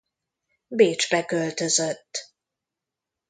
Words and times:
Bécsbe 0.67 1.25
költözött. 1.25 2.31